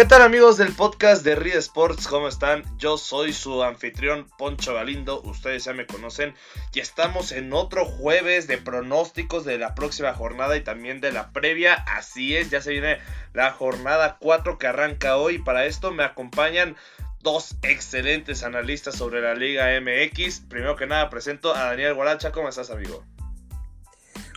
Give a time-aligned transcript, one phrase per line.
[0.00, 2.08] ¿Qué tal amigos del podcast de Reed Sports?
[2.08, 2.64] ¿Cómo están?
[2.78, 6.34] Yo soy su anfitrión Poncho Galindo, ustedes ya me conocen
[6.72, 11.34] y estamos en otro jueves de pronósticos de la próxima jornada y también de la
[11.34, 11.74] previa.
[11.74, 12.96] Así es, ya se viene
[13.34, 15.36] la jornada 4 que arranca hoy.
[15.36, 16.76] Para esto me acompañan
[17.20, 20.40] dos excelentes analistas sobre la Liga MX.
[20.48, 22.32] Primero que nada presento a Daniel Guaracha.
[22.32, 23.04] ¿Cómo estás amigo?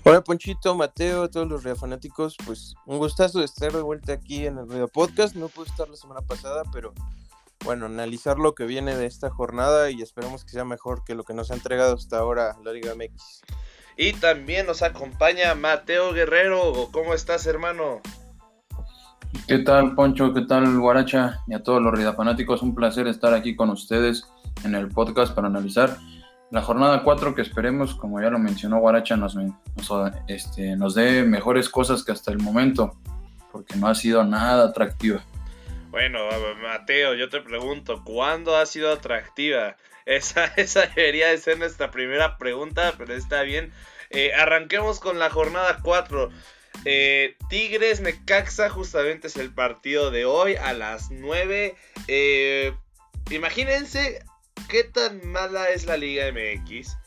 [0.05, 4.57] Hola Ponchito, Mateo, todos los fanáticos, pues un gustazo de estar de vuelta aquí en
[4.57, 5.33] el Río Podcast.
[5.33, 6.93] No pude estar la semana pasada, pero
[7.63, 11.23] bueno, analizar lo que viene de esta jornada y esperemos que sea mejor que lo
[11.23, 13.43] que nos ha entregado hasta ahora la Liga MX.
[13.95, 16.89] Y también nos acompaña Mateo Guerrero.
[16.91, 18.01] ¿Cómo estás, hermano?
[19.47, 20.33] ¿Qué tal, Poncho?
[20.33, 21.39] ¿Qué tal, Guaracha?
[21.47, 24.25] Y a todos los fanáticos, un placer estar aquí con ustedes
[24.65, 25.97] en el podcast para analizar
[26.53, 29.35] la jornada 4 que esperemos, como ya lo mencionó Guaracha, nos,
[30.27, 32.95] este, nos dé mejores cosas que hasta el momento,
[33.51, 35.23] porque no ha sido nada atractiva.
[35.89, 36.19] Bueno,
[36.61, 39.77] Mateo, yo te pregunto, ¿cuándo ha sido atractiva?
[40.05, 43.71] Esa, esa debería de ser nuestra primera pregunta, pero está bien.
[44.09, 46.29] Eh, arranquemos con la jornada 4.
[46.83, 51.75] Eh, Tigres Necaxa justamente es el partido de hoy a las 9.
[52.09, 52.75] Eh,
[53.31, 54.23] imagínense
[54.69, 56.97] ¿Qué tan mala es la Liga MX?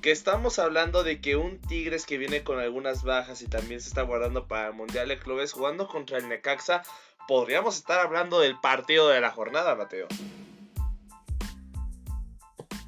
[0.00, 3.88] Que estamos hablando de que un Tigres que viene con algunas bajas y también se
[3.88, 6.82] está guardando para el Mundial de Clubes jugando contra el Necaxa,
[7.28, 10.08] podríamos estar hablando del partido de la jornada, Mateo.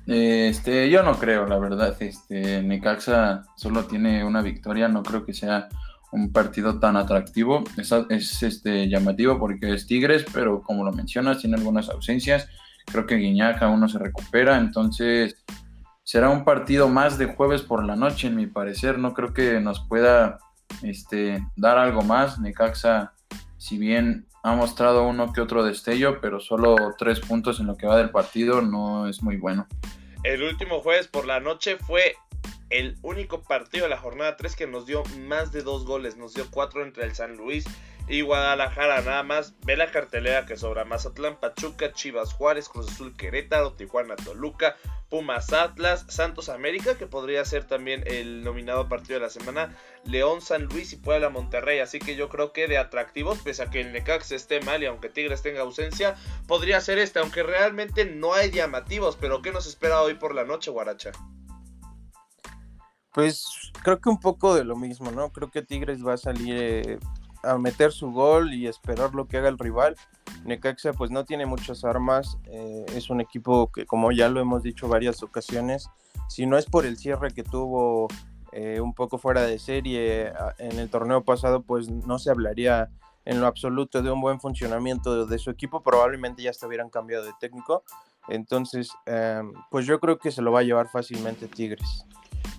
[0.06, 1.96] Este, yo no creo, la verdad.
[2.00, 5.68] Este, Necaxa solo tiene una victoria, no creo que sea
[6.12, 7.64] un partido tan atractivo.
[7.76, 12.48] Es, es este, llamativo porque es Tigres, pero como lo mencionas, tiene algunas ausencias.
[12.86, 15.44] Creo que Guiñac aún no se recupera, entonces
[16.02, 18.98] será un partido más de jueves por la noche, en mi parecer.
[18.98, 20.38] No creo que nos pueda
[20.82, 22.38] este, dar algo más.
[22.38, 23.14] Necaxa,
[23.56, 27.86] si bien ha mostrado uno que otro destello, pero solo tres puntos en lo que
[27.86, 29.66] va del partido, no es muy bueno.
[30.22, 32.14] El último jueves por la noche fue
[32.70, 36.16] el único partido de la jornada 3 que nos dio más de dos goles.
[36.16, 37.64] Nos dio cuatro entre el San Luis
[38.08, 39.00] y Guadalajara.
[39.02, 44.16] Nada más ve la cartelera que sobra Mazatlán, Pachuca, Chivas Juárez, Cruz Azul Querétaro, Tijuana
[44.16, 44.76] Toluca,
[45.08, 50.40] Pumas Atlas, Santos América, que podría ser también el nominado partido de la semana, León
[50.40, 51.78] San Luis y Puebla Monterrey.
[51.78, 54.86] Así que yo creo que de atractivos, pese a que el Necax esté mal y
[54.86, 56.16] aunque Tigres tenga ausencia,
[56.46, 59.16] podría ser este, aunque realmente no hay llamativos.
[59.16, 61.12] Pero ¿qué nos espera hoy por la noche, Guaracha?
[63.12, 63.46] Pues
[63.84, 65.30] creo que un poco de lo mismo, ¿no?
[65.30, 66.98] Creo que Tigres va a salir eh,
[67.46, 69.96] a meter su gol y esperar lo que haga el rival.
[70.44, 74.62] Necaxa pues no tiene muchas armas, eh, es un equipo que como ya lo hemos
[74.62, 75.88] dicho varias ocasiones,
[76.28, 78.08] si no es por el cierre que tuvo
[78.52, 82.90] eh, un poco fuera de serie en el torneo pasado, pues no se hablaría
[83.24, 87.32] en lo absoluto de un buen funcionamiento de su equipo, probablemente ya hubieran cambiado de
[87.40, 87.84] técnico.
[88.28, 92.04] Entonces, em, pues yo creo que se lo va a llevar fácilmente Tigres.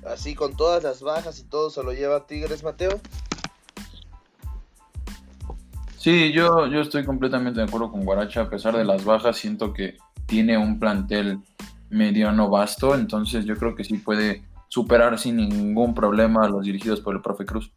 [0.05, 2.99] Así con todas las bajas y todo se lo lleva Tigres, Mateo.
[6.05, 8.41] Sí, yo, yo estoy completamente de acuerdo con Guaracha.
[8.41, 11.39] A pesar de las bajas, siento que tiene un plantel
[11.89, 12.93] mediano vasto.
[12.93, 17.23] Entonces yo creo que sí puede superar sin ningún problema a los dirigidos por el
[17.23, 17.73] profe Cruz.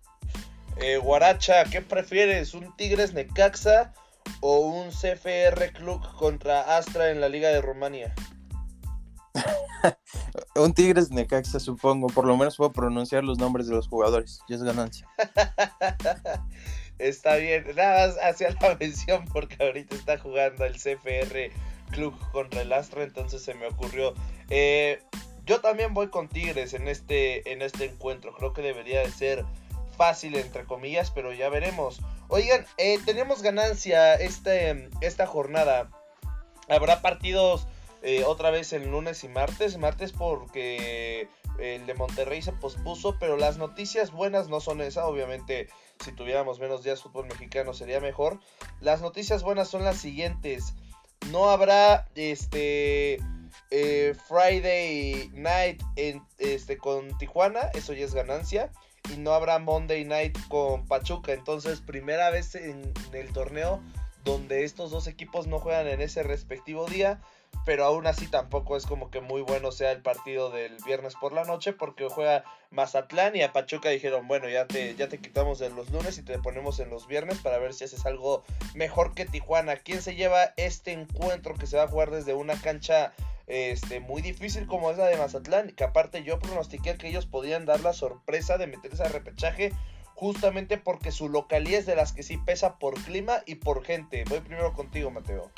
[0.77, 2.53] Eh, Guaracha, ¿qué prefieres?
[2.53, 3.94] ¿Un Tigres Necaxa
[4.41, 8.15] o un CFR Club contra Astra en la Liga de Rumania?
[10.55, 12.09] un Tigres Necaxa, supongo.
[12.09, 14.43] Por lo menos puedo pronunciar los nombres de los jugadores.
[14.50, 15.09] Ya es ganancia.
[16.98, 21.50] Está bien, nada más hacia la mención porque ahorita está jugando el CFR
[21.91, 24.14] Club contra el Astra, entonces se me ocurrió.
[24.50, 25.00] Eh,
[25.44, 29.44] yo también voy con Tigres en este, en este encuentro, creo que debería de ser
[29.97, 32.00] fácil entre comillas, pero ya veremos.
[32.28, 35.91] Oigan, eh, tenemos ganancia este, esta jornada.
[36.69, 37.66] Habrá partidos
[38.03, 39.76] eh, otra vez el lunes y martes.
[39.78, 45.06] Martes porque el de Monterrey se pospuso, pero las noticias buenas no son esa.
[45.06, 45.69] Obviamente,
[46.03, 48.41] si tuviéramos menos días fútbol mexicano sería mejor.
[48.81, 50.75] Las noticias buenas son las siguientes.
[51.31, 53.19] No habrá este
[53.71, 55.83] eh, Friday Night
[56.39, 58.71] este, con Tijuana, eso ya es ganancia.
[59.12, 61.33] Y no habrá Monday Night con Pachuca.
[61.33, 63.81] Entonces, primera vez en el torneo
[64.25, 67.21] donde estos dos equipos no juegan en ese respectivo día
[67.65, 71.33] pero aún así tampoco es como que muy bueno sea el partido del viernes por
[71.33, 75.59] la noche porque juega Mazatlán y a Pachuca dijeron, bueno, ya te, ya te quitamos
[75.59, 78.43] de los lunes y te ponemos en los viernes para ver si haces algo
[78.75, 79.77] mejor que Tijuana.
[79.77, 83.12] ¿Quién se lleva este encuentro que se va a jugar desde una cancha
[83.47, 85.73] este, muy difícil como es la de Mazatlán?
[85.73, 89.73] Que aparte yo pronostiqué que ellos podían dar la sorpresa de meterse a repechaje
[90.15, 94.25] justamente porque su localidad es de las que sí pesa por clima y por gente.
[94.29, 95.50] Voy primero contigo, Mateo.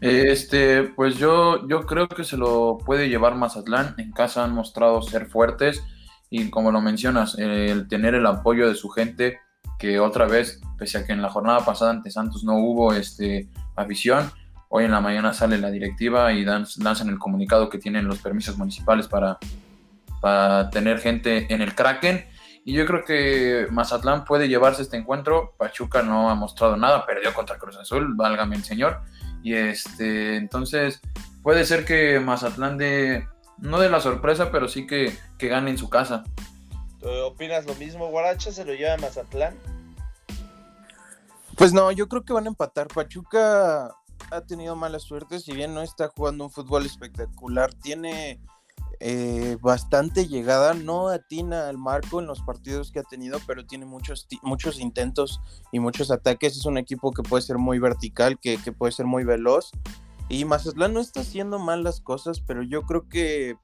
[0.00, 3.94] Este, pues yo, yo creo que se lo puede llevar Mazatlán.
[3.98, 5.82] En casa han mostrado ser fuertes
[6.30, 9.38] y como lo mencionas, el tener el apoyo de su gente,
[9.78, 13.48] que otra vez, pese a que en la jornada pasada ante Santos no hubo este,
[13.76, 14.30] afición,
[14.68, 18.18] hoy en la mañana sale la directiva y dan, lanzan el comunicado que tienen los
[18.18, 19.38] permisos municipales para,
[20.20, 22.24] para tener gente en el Kraken.
[22.64, 25.54] Y yo creo que Mazatlán puede llevarse este encuentro.
[25.56, 29.02] Pachuca no ha mostrado nada, perdió contra Cruz Azul, válgame el señor.
[29.46, 31.00] Y este, entonces
[31.44, 33.28] puede ser que Mazatlán de,
[33.58, 36.24] no de la sorpresa, pero sí que, que gane en su casa.
[37.24, 38.50] ¿Opinas lo mismo, Guaracha?
[38.50, 39.54] ¿Se lo lleva a Mazatlán?
[41.56, 42.88] Pues no, yo creo que van a empatar.
[42.88, 43.94] Pachuca
[44.32, 48.40] ha tenido mala suerte, si bien no está jugando un fútbol espectacular, tiene
[49.00, 53.84] eh, bastante llegada, no atina al marco en los partidos que ha tenido, pero tiene
[53.84, 55.40] muchos, muchos intentos
[55.72, 56.56] y muchos ataques.
[56.56, 59.70] Es un equipo que puede ser muy vertical, que, que puede ser muy veloz.
[60.28, 63.56] Y Mazatlán no está haciendo mal las cosas, pero yo creo que,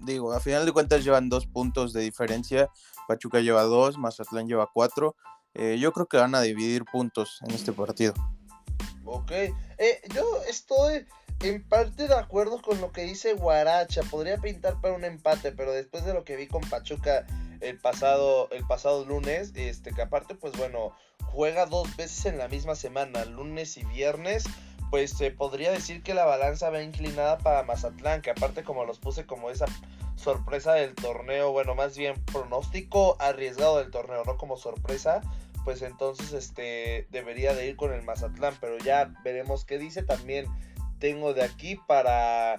[0.00, 2.70] digo, a final de cuentas llevan dos puntos de diferencia.
[3.06, 5.16] Pachuca lleva dos, Mazatlán lleva cuatro.
[5.54, 8.14] Eh, yo creo que van a dividir puntos en este partido.
[9.04, 9.54] Ok, eh,
[10.14, 11.06] yo estoy
[11.40, 14.02] en parte de acuerdo con lo que dice Guaracha.
[14.02, 17.26] Podría pintar para un empate, pero después de lo que vi con Pachuca
[17.60, 20.92] el pasado, el pasado lunes, este, que aparte, pues bueno,
[21.24, 24.44] juega dos veces en la misma semana, lunes y viernes.
[24.90, 29.00] Pues se podría decir que la balanza va inclinada para Mazatlán, que aparte como los
[29.00, 29.66] puse como esa
[30.14, 35.22] sorpresa del torneo, bueno, más bien pronóstico arriesgado del torneo, no como sorpresa,
[35.64, 40.46] pues entonces este debería de ir con el Mazatlán, pero ya veremos qué dice también
[40.98, 42.56] tengo de aquí para,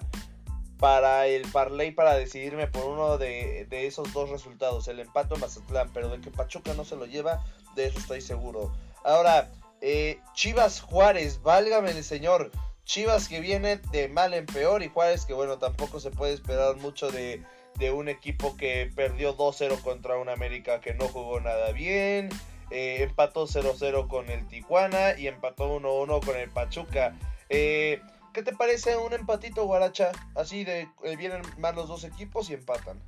[0.78, 5.90] para el parlay para decidirme por uno de, esos dos resultados, el empate o Mazatlán,
[5.92, 7.44] pero de que Pachuca no se lo lleva,
[7.74, 8.72] de eso estoy seguro.
[9.04, 9.50] Ahora,
[9.80, 12.50] eh, Chivas Juárez, válgame el señor.
[12.84, 16.76] Chivas que viene de mal en peor y Juárez que bueno, tampoco se puede esperar
[16.76, 17.42] mucho de,
[17.78, 22.30] de un equipo que perdió 2-0 contra un América que no jugó nada bien.
[22.70, 27.16] Eh, empató 0-0 con el Tijuana y empató 1-1 con el Pachuca.
[27.48, 28.00] Eh,
[28.32, 30.12] ¿Qué te parece un empatito, Guaracha?
[30.34, 33.02] Así de eh, vienen mal los dos equipos y empatan.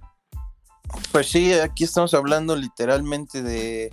[1.13, 3.91] Pues sí, aquí estamos hablando literalmente de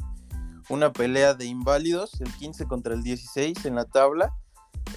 [0.70, 4.34] una pelea de inválidos, el 15 contra el 16 en la tabla.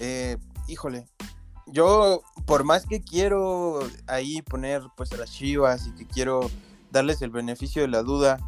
[0.00, 0.36] Eh,
[0.66, 1.06] híjole,
[1.66, 6.50] yo por más que quiero ahí poner pues a las chivas y que quiero
[6.90, 8.38] darles el beneficio de la duda,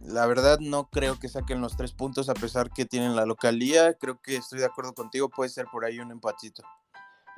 [0.00, 3.94] la verdad no creo que saquen los tres puntos a pesar que tienen la localía.
[3.94, 6.62] Creo que estoy de acuerdo contigo, puede ser por ahí un empatito.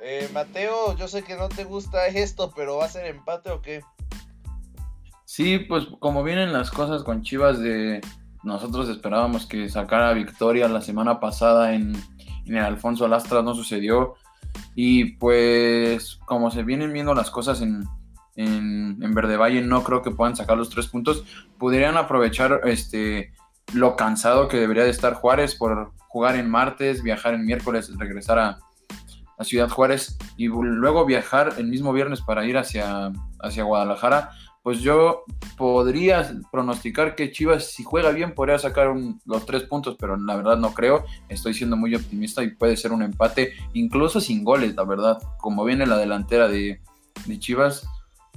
[0.01, 3.61] Eh, Mateo, yo sé que no te gusta esto, pero ¿va a ser empate o
[3.61, 3.81] qué?
[5.25, 8.01] Sí, pues como vienen las cosas con Chivas de
[8.43, 11.95] nosotros esperábamos que sacara victoria la semana pasada en,
[12.45, 14.15] el Alfonso Lastra, no sucedió.
[14.75, 17.83] Y pues como se vienen viendo las cosas en,
[18.35, 21.25] en, en Verde Valle, no creo que puedan sacar los tres puntos.
[21.57, 23.33] Podrían aprovechar este
[23.73, 28.37] lo cansado que debería de estar Juárez por jugar en martes, viajar en miércoles, regresar
[28.37, 28.59] a,
[29.37, 34.31] a Ciudad Juárez y luego viajar el mismo viernes para ir hacia, hacia Guadalajara,
[34.65, 35.25] pues yo
[35.57, 38.95] podría pronosticar que Chivas, si juega bien, podría sacar
[39.25, 41.05] los tres puntos, pero la verdad no creo.
[41.29, 45.19] Estoy siendo muy optimista y puede ser un empate, incluso sin goles, la verdad.
[45.37, 46.81] Como viene la delantera de,
[47.27, 47.87] de Chivas,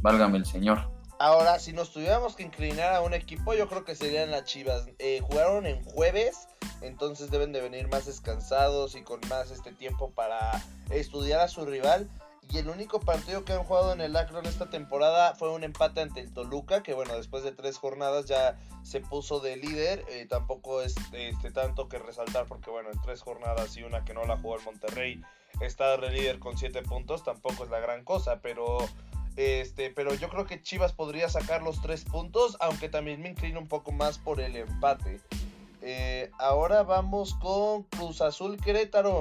[0.02, 0.97] válgame el señor.
[1.20, 4.86] Ahora, si nos tuviéramos que inclinar a un equipo, yo creo que serían las Chivas.
[5.00, 6.46] Eh, jugaron en jueves,
[6.80, 11.66] entonces deben de venir más descansados y con más este tiempo para estudiar a su
[11.66, 12.08] rival.
[12.50, 16.00] Y el único partido que han jugado en el Akron esta temporada fue un empate
[16.00, 20.04] ante el Toluca, que bueno, después de tres jornadas ya se puso de líder.
[20.08, 24.14] Eh, tampoco es este, tanto que resaltar porque bueno, en tres jornadas y una que
[24.14, 25.20] no la jugó el Monterrey
[25.60, 28.78] está de líder con siete puntos, tampoco es la gran cosa, pero
[29.38, 33.60] este, pero yo creo que Chivas podría sacar los tres puntos, aunque también me inclino
[33.60, 35.20] un poco más por el empate.
[35.80, 39.20] Eh, ahora vamos con Cruz Azul Querétaro.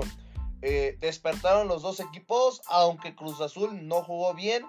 [0.63, 4.65] Eh, despertaron los dos equipos, aunque Cruz Azul no jugó bien.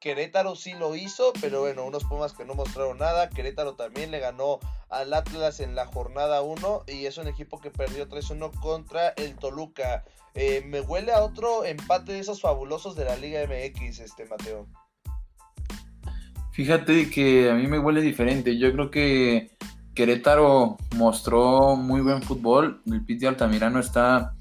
[0.00, 3.28] Querétaro sí lo hizo, pero bueno, unos Pumas que no mostraron nada.
[3.28, 7.70] Querétaro también le ganó al Atlas en la jornada 1 y es un equipo que
[7.70, 10.04] perdió 3-1 contra el Toluca.
[10.34, 14.66] Eh, me huele a otro empate de esos fabulosos de la Liga MX, este Mateo.
[16.58, 18.58] Fíjate que a mí me huele diferente.
[18.58, 19.52] Yo creo que
[19.94, 22.82] Querétaro mostró muy buen fútbol.
[22.84, 24.34] El Piti Altamirano está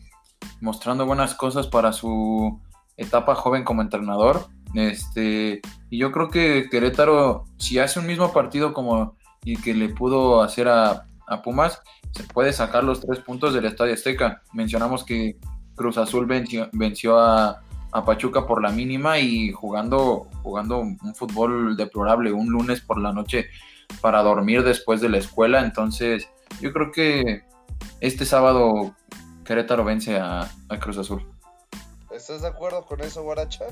[0.60, 2.60] mostrando buenas cosas para su
[2.98, 4.48] etapa joven como entrenador.
[4.74, 9.90] Este, y yo creo que Querétaro, si hace un mismo partido como y que le
[9.90, 11.04] pudo hacer a,
[11.44, 11.84] Pumas,
[12.14, 14.42] se puede sacar los tres puntos del Estadio Azteca.
[14.54, 15.38] Mencionamos que
[15.76, 17.62] Cruz Azul venció, venció a,
[17.98, 23.12] a, Pachuca por la mínima y jugando, jugando un fútbol deplorable un lunes por la
[23.12, 23.48] noche
[24.02, 25.62] para dormir después de la escuela.
[25.62, 26.28] Entonces,
[26.62, 27.44] yo creo que
[28.02, 28.96] este sábado
[29.44, 30.50] Querétaro vence a,
[30.80, 31.26] Cruz Azul.
[32.12, 33.66] ¿Estás de acuerdo con eso, Guaracha?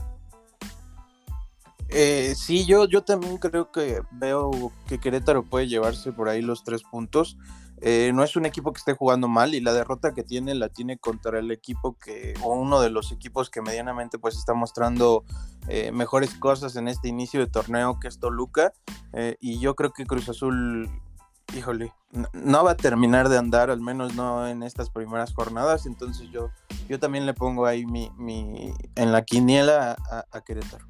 [1.89, 6.63] Eh, sí, yo, yo también creo que veo que Querétaro puede llevarse por ahí los
[6.63, 7.38] tres puntos.
[7.82, 10.70] Eh, no es un equipo que esté jugando mal y la derrota que tiene la
[10.70, 15.25] tiene contra el equipo que, o uno de los equipos que medianamente pues está mostrando
[15.67, 18.74] eh, mejores cosas en este inicio de torneo que es Toluca.
[19.39, 20.89] y yo creo que Cruz Azul
[21.53, 21.94] híjole,
[22.34, 26.50] no, va a terminar de andar, al menos no en estas primeras jornadas, entonces yo,
[26.88, 29.96] yo también le pongo ahí mi, mi en la quiniela
[30.32, 30.86] a, Querétaro.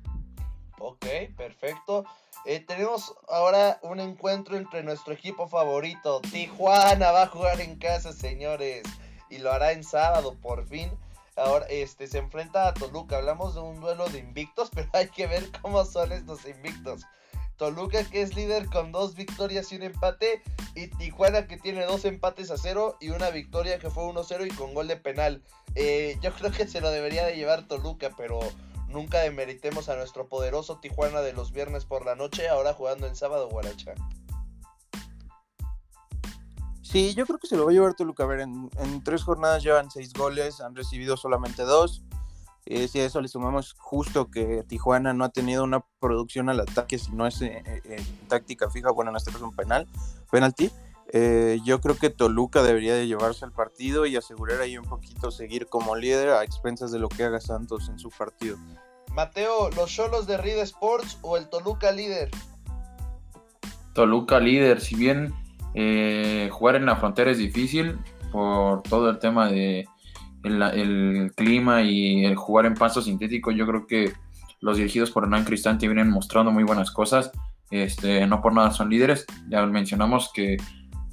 [0.79, 2.05] Ok, perfecto.
[2.47, 6.21] Eh, tenemos ahora un encuentro entre nuestro equipo favorito.
[6.21, 8.83] Tijuana va a jugar en casa, señores.
[9.31, 10.91] Y lo hará en sábado, por fin.
[11.35, 13.17] Ahora este, se enfrenta a Toluca.
[13.17, 17.01] Hablamos de un duelo de invictos, pero hay que ver cómo son estos invictos.
[17.57, 20.43] Toluca que es líder con dos victorias y un empate.
[20.75, 24.55] Y Tijuana que tiene dos empates a cero y una victoria que fue 1-0 y
[24.55, 25.41] con gol de penal.
[25.73, 28.39] Eh, yo creo que se lo debería de llevar Toluca, pero
[28.87, 33.15] nunca demeritemos a nuestro poderoso Tijuana de los viernes por la noche, ahora jugando en
[33.15, 33.93] sábado Guaracha.
[36.81, 38.23] Sí, yo creo que se lo va a llevar Toluca.
[38.23, 42.03] A ver, en, en tres jornadas llevan seis goles, han recibido solamente dos.
[42.67, 46.61] Eh, si a eso le sumamos justo que Tijuana no ha tenido una producción al
[46.61, 49.87] ataque, si no es eh, eh, táctica fija, bueno, en este caso un penal,
[50.31, 50.71] penalti,
[51.63, 55.67] yo creo que Toluca debería de llevarse el partido y asegurar ahí un poquito seguir
[55.67, 58.57] como líder a expensas de lo que haga Santos en su partido.
[59.13, 62.29] Mateo, ¿los Cholos de Reed Sports o el Toluca líder?
[63.93, 65.33] Toluca líder, si bien
[66.51, 67.97] jugar en la frontera es difícil
[68.31, 69.85] por todo el tema de
[70.43, 74.13] el, clima y el jugar en pasto sintético, yo creo que
[74.59, 77.31] los dirigidos por Hernán Cristante vienen mostrando muy buenas cosas.
[77.71, 79.25] Este, no por nada son líderes.
[79.49, 80.57] Ya mencionamos que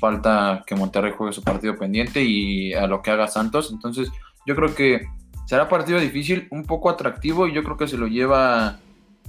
[0.03, 3.71] falta que Monterrey juegue su partido pendiente y a lo que haga Santos.
[3.71, 4.11] Entonces,
[4.45, 5.07] yo creo que
[5.47, 8.81] será partido difícil, un poco atractivo y yo creo que se lo lleva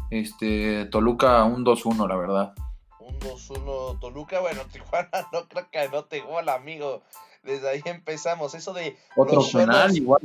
[0.10, 2.54] este Toluca un 2-1, la verdad.
[3.00, 7.04] Un 2-1 Toluca, bueno, Tijuana no creo que anote gol, amigo.
[7.44, 8.56] Desde ahí empezamos.
[8.56, 8.96] Eso de.
[9.16, 10.22] Otro penal, igual.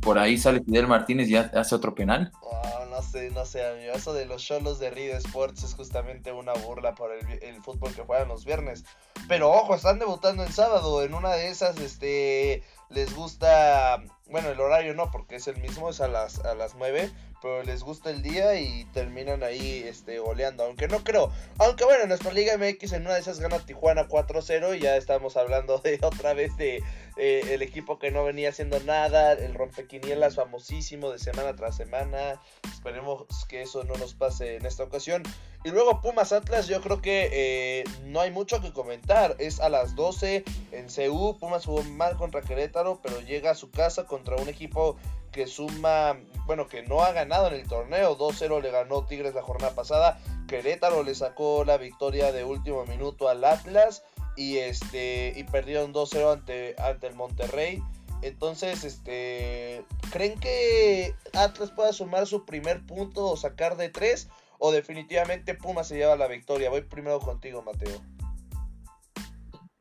[0.00, 2.32] por ahí sale Fidel Martínez y hace otro penal.
[2.42, 3.92] Oh, no sé, no sé, amigo.
[3.92, 8.02] Eso de los cholos de Reed Sports es justamente una burla por el, fútbol que
[8.02, 8.84] juegan los viernes.
[9.28, 11.04] Pero ojo, están debutando el sábado.
[11.04, 12.64] En una de esas, este.
[12.88, 14.02] Les gusta.
[14.28, 17.10] Bueno, el horario no, porque es el mismo, es a las, a las 9
[17.42, 20.64] pero les gusta el día y terminan ahí este, goleando.
[20.64, 21.32] Aunque no creo.
[21.58, 25.36] Aunque bueno, nuestra Liga MX en una de esas gana Tijuana 4-0 y ya estamos
[25.36, 26.82] hablando de otra vez de
[27.16, 32.40] eh, el equipo que no venía haciendo nada, el rompequinielas famosísimo de semana tras semana.
[32.72, 35.24] Esperemos que eso no nos pase en esta ocasión.
[35.64, 39.36] Y luego Pumas Atlas, yo creo que eh, no hay mucho que comentar.
[39.38, 41.38] Es a las 12 en CU.
[41.38, 44.96] Pumas jugó mal contra Querétaro, pero llega a su casa contra un equipo
[45.30, 48.18] que suma, bueno, que no ha ganado en el torneo.
[48.18, 50.20] 2-0 le ganó Tigres la jornada pasada.
[50.48, 54.02] Querétaro le sacó la victoria de último minuto al Atlas
[54.36, 57.82] y este y perdieron 2-0 ante, ante el Monterrey.
[58.22, 64.28] Entonces, este, ¿creen que Atlas pueda sumar su primer punto o sacar de 3
[64.64, 66.70] o definitivamente Pumas se lleva la victoria?
[66.70, 68.00] Voy primero contigo, Mateo.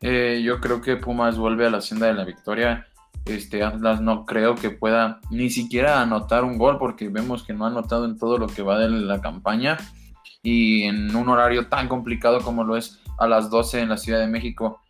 [0.02, 2.88] Eh, yo creo que Pumas vuelve a la senda de la victoria.
[3.26, 7.66] Este Atlas no creo que pueda ni siquiera anotar un gol porque vemos que no
[7.66, 9.78] ha anotado en todo lo que va de la campaña
[10.42, 14.20] y en un horario tan complicado como lo es a las 12 en la Ciudad
[14.20, 14.82] de México.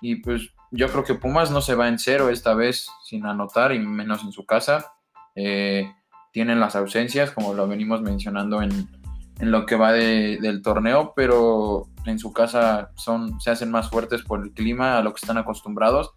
[0.00, 3.72] Y pues yo creo que Pumas no se va en cero esta vez sin anotar
[3.72, 4.94] y menos en su casa.
[5.36, 5.88] Eh,
[6.32, 8.97] tienen las ausencias, como lo venimos mencionando en,
[9.40, 14.22] en lo que va del torneo, pero en su casa son, se hacen más fuertes
[14.22, 16.12] por el clima, a lo que están acostumbrados.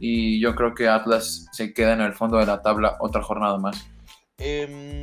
[0.00, 3.58] Y yo creo que Atlas se queda en el fondo de la tabla otra jornada
[3.58, 3.86] más.
[4.38, 5.00] Em,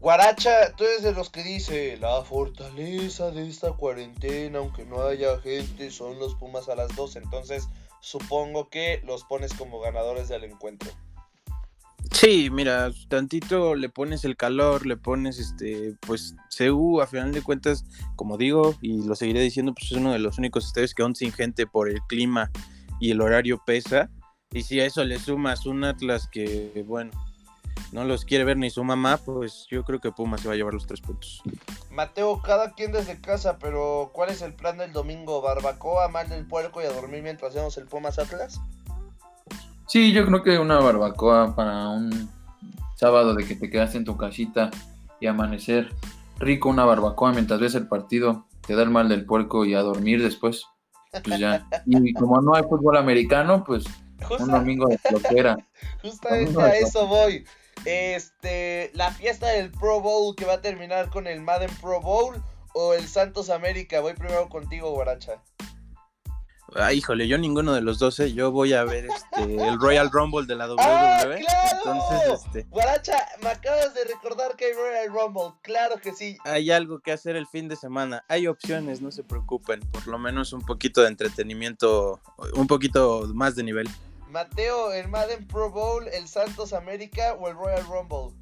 [0.00, 5.38] Guaracha, tú eres de los que dice, la fortaleza de esta cuarentena, aunque no haya
[5.40, 7.18] gente, son los Pumas a las 12.
[7.18, 7.68] Entonces,
[8.00, 10.90] supongo que los pones como ganadores del encuentro.
[12.12, 17.42] Sí, mira, tantito le pones el calor, le pones este, pues CU a final de
[17.42, 17.84] cuentas,
[18.16, 21.14] como digo, y lo seguiré diciendo, pues es uno de los únicos estadios que aún
[21.14, 22.50] sin gente por el clima
[23.00, 24.10] y el horario pesa.
[24.52, 27.12] Y si a eso le sumas un Atlas que, bueno,
[27.92, 30.56] no los quiere ver ni su mamá, pues yo creo que Pumas se va a
[30.56, 31.42] llevar los tres puntos.
[31.90, 35.40] Mateo, cada quien desde casa, pero ¿cuál es el plan del domingo?
[35.40, 38.60] ¿Barbacoa, mal del puerco y a dormir mientras hacemos el Pumas Atlas?
[39.90, 42.30] Sí, yo creo que una barbacoa para un
[42.94, 44.70] sábado de que te quedaste en tu casita
[45.18, 45.92] y amanecer
[46.38, 49.80] rico una barbacoa mientras ves el partido, te da el mal del puerco y a
[49.80, 50.64] dormir después.
[51.24, 51.66] Pues ya.
[51.86, 53.84] Y como no hay fútbol americano, pues
[54.38, 55.56] un domingo de flojera.
[56.02, 57.44] Justamente a eso voy.
[57.84, 62.40] Este, la fiesta del Pro Bowl que va a terminar con el Madden Pro Bowl
[62.74, 63.98] o el Santos América.
[63.98, 65.42] Voy primero contigo, Guaracha.
[66.76, 68.32] Ah, híjole, yo ninguno de los dos, ¿eh?
[68.32, 70.78] yo voy a ver este, el Royal Rumble de la WWE.
[70.80, 71.24] ¡Ah,
[71.82, 72.34] claro!
[72.34, 72.66] este...
[72.70, 76.38] Guaracha, me acabas de recordar que hay Royal Rumble, claro que sí.
[76.44, 80.18] Hay algo que hacer el fin de semana, hay opciones, no se preocupen, por lo
[80.18, 82.20] menos un poquito de entretenimiento,
[82.54, 83.88] un poquito más de nivel.
[84.30, 88.36] Mateo, el Madden Pro Bowl, el Santos América o el Royal Rumble.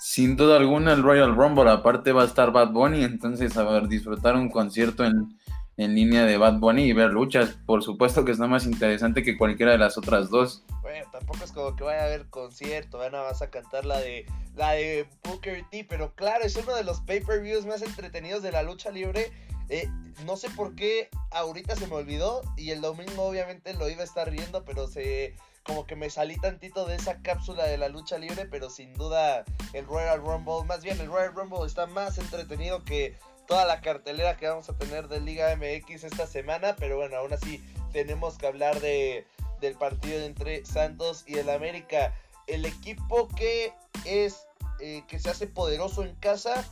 [0.00, 3.86] Sin duda alguna el Royal Rumble, aparte va a estar Bad Bunny, entonces a ver,
[3.86, 5.38] disfrutar un concierto en,
[5.82, 9.36] en línea de Bad Bunny y ver luchas, por supuesto que es más interesante que
[9.36, 10.64] cualquiera de las otras dos.
[10.82, 14.26] Bueno, tampoco es como que vaya a haber concierto, nada vas a cantar la de
[14.56, 18.62] la de Booker T, pero claro, es uno de los pay-per-views más entretenidos de la
[18.62, 19.32] lucha libre
[19.68, 19.88] eh,
[20.26, 24.04] no sé por qué ahorita se me olvidó y el domingo obviamente lo iba a
[24.04, 25.34] estar viendo, pero se
[25.64, 29.44] como que me salí tantito de esa cápsula de la lucha libre, pero sin duda
[29.72, 34.36] el Royal Rumble, más bien el Royal Rumble está más entretenido que toda la cartelera
[34.36, 38.46] que vamos a tener de Liga MX esta semana, pero bueno, aún así tenemos que
[38.46, 39.26] hablar de,
[39.60, 42.14] del partido entre Santos y el América,
[42.46, 43.72] el equipo que
[44.04, 44.46] es
[44.80, 46.64] eh, que se hace poderoso en casa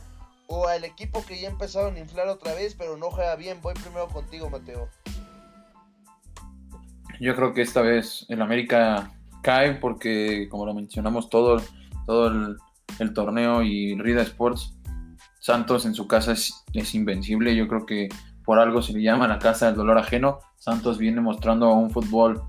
[0.47, 3.61] o al equipo que ya empezaron a inflar otra vez, pero no juega bien.
[3.61, 4.89] Voy primero contigo, Mateo.
[7.21, 11.61] Yo creo que esta vez el América cae porque, como lo mencionamos, todo,
[12.05, 12.27] todo
[12.99, 14.75] el, torneo y Rida Sports,
[15.41, 17.53] Santos en su casa es, invencible.
[17.53, 18.07] Yo creo que
[18.45, 20.39] por algo se le llama la casa del dolor ajeno.
[20.55, 22.41] Santos viene mostrando un fútbol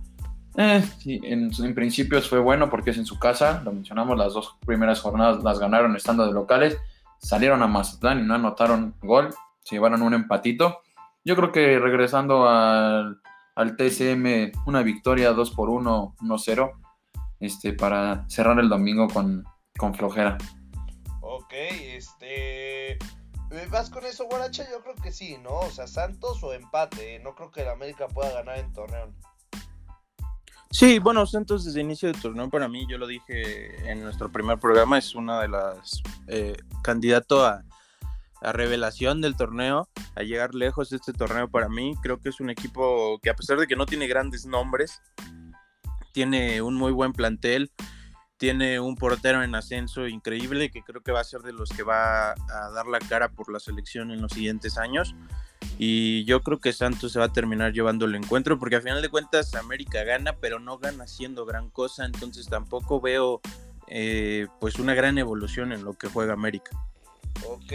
[0.56, 4.54] eh, en, en, principios fue bueno porque es en su casa, lo mencionamos, las dos
[4.66, 6.78] primeras jornadas las ganaron estando de locales
[7.22, 9.30] salieron a Mazatlán y no anotaron gol,
[9.62, 10.80] se llevaron un empatito.
[11.24, 13.20] Yo creo que regresando al,
[13.54, 13.76] al
[14.66, 16.72] una victoria 2 por 1, 1-0,
[17.40, 19.44] este, para cerrar el domingo con,
[19.78, 20.36] con flojera.
[21.52, 22.98] Ok, este.
[23.70, 24.66] ¿Vas con eso, Guaracha?
[24.70, 25.58] Yo creo que sí, ¿no?
[25.58, 27.18] O sea, Santos o empate.
[27.18, 29.14] No creo que el América pueda ganar en Torreón.
[30.70, 34.58] Sí, bueno, Santos desde inicio de torneo para mí, yo lo dije en nuestro primer
[34.58, 37.62] programa, es una de las eh, candidato a,
[38.40, 41.94] revelación del torneo, a llegar lejos de este torneo para mí.
[42.02, 45.02] Creo que es un equipo que a pesar de que no tiene grandes nombres,
[46.12, 47.70] tiene un muy buen plantel,
[48.42, 51.84] tiene un portero en ascenso increíble que creo que va a ser de los que
[51.84, 55.14] va a dar la cara por la selección en los siguientes años.
[55.78, 59.00] Y yo creo que Santos se va a terminar llevando el encuentro porque al final
[59.00, 62.04] de cuentas América gana, pero no gana haciendo gran cosa.
[62.04, 63.40] Entonces tampoco veo
[63.86, 66.72] eh, pues una gran evolución en lo que juega América.
[67.48, 67.72] Ok,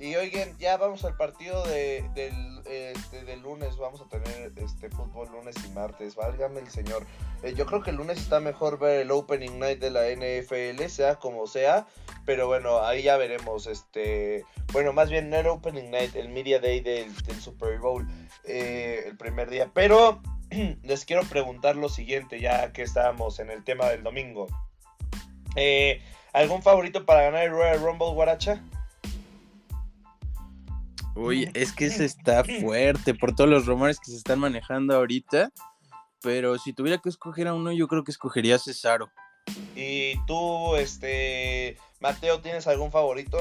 [0.00, 5.28] y oigan, ya vamos al partido de, del, este, lunes, vamos a tener este fútbol
[5.30, 7.04] lunes y martes, válgame el señor.
[7.42, 10.82] Eh, yo creo que el lunes está mejor ver el Opening Night de la NFL,
[10.88, 11.86] sea como sea,
[12.24, 16.60] pero bueno, ahí ya veremos, este, bueno, más bien no era Opening Night, el Media
[16.60, 18.08] Day del, Super Bowl,
[18.44, 20.22] eh, el primer día, pero
[20.82, 24.46] les quiero preguntar lo siguiente, ya que estábamos en el tema del domingo.
[25.56, 26.00] Eh,
[26.32, 28.62] ¿Algún favorito para ganar el Royal Rumble, Guaracha?
[31.14, 35.50] Uy, es que se está fuerte por todos los rumores que se están manejando ahorita.
[36.22, 39.10] Pero si tuviera que escoger a uno, yo creo que escogería a Cesaro.
[39.74, 43.38] ¿Y tú, este, Mateo, tienes algún favorito?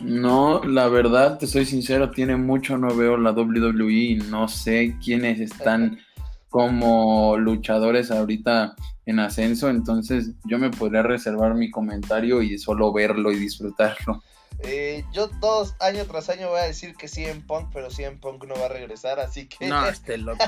[0.00, 5.40] No, la verdad, te soy sincero, tiene mucho, no veo la WWE, no sé quiénes
[5.40, 5.98] están
[6.48, 13.30] como luchadores ahorita en ascenso, entonces yo me podría reservar mi comentario y solo verlo
[13.30, 14.22] y disfrutarlo.
[14.62, 18.04] Eh, yo todos año tras año voy a decir que sí en Punk, pero sí
[18.04, 19.68] en Punk no va a regresar, así que.
[19.68, 20.44] No, esté loco.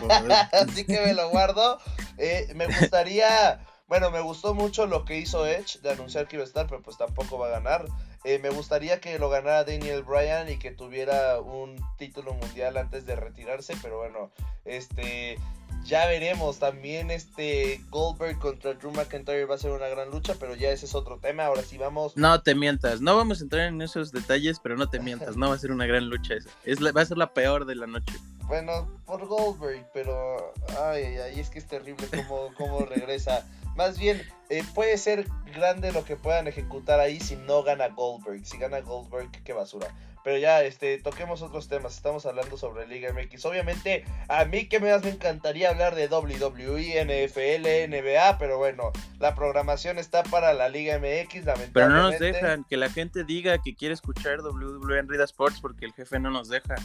[0.53, 1.79] así que me lo guardo.
[2.19, 3.65] Eh, me gustaría.
[3.89, 6.81] Bueno, me gustó mucho lo que hizo Edge de anunciar que iba a estar, pero
[6.81, 7.85] pues tampoco va a ganar.
[8.25, 13.05] Eh, me gustaría que lo ganara Daniel Bryan y que tuviera un título mundial antes
[13.05, 14.31] de retirarse, pero bueno,
[14.65, 15.39] este
[15.85, 16.59] ya veremos.
[16.59, 20.87] También este Goldberg contra Drew McIntyre va a ser una gran lucha, pero ya ese
[20.87, 21.47] es otro tema.
[21.47, 22.17] Ahora sí vamos.
[22.17, 25.49] No te mientas, no vamos a entrar en esos detalles, pero no te mientas, no
[25.49, 26.51] va a ser una gran lucha esa.
[26.65, 28.15] Es va a ser la peor de la noche.
[28.47, 33.47] Bueno, por Goldberg, pero ay, ay, ay, es que es terrible cómo, cómo regresa.
[33.77, 38.45] Más bien, eh, puede ser grande lo que puedan ejecutar ahí si no gana Goldberg.
[38.45, 39.89] Si gana Goldberg, qué basura.
[40.25, 41.97] Pero ya, este, toquemos otros temas.
[41.97, 43.45] Estamos hablando sobre Liga MX.
[43.45, 49.35] Obviamente, a mí que me, me encantaría hablar de WWE, NFL, NBA, pero bueno, la
[49.35, 51.71] programación está para la Liga MX, lamentablemente.
[51.73, 55.59] Pero no nos dejan que la gente diga que quiere escuchar WWE en Rida Sports
[55.61, 56.77] porque el jefe no nos deja.